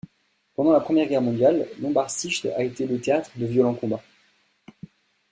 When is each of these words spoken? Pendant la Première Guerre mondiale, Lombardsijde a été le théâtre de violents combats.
Pendant 0.55 0.71
la 0.73 0.79
Première 0.79 1.05
Guerre 1.07 1.21
mondiale, 1.21 1.67
Lombardsijde 1.79 2.51
a 2.57 2.63
été 2.63 2.87
le 2.87 2.99
théâtre 2.99 3.29
de 3.35 3.45
violents 3.45 3.75
combats. 3.75 4.01